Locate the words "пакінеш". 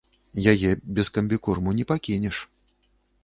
1.91-2.37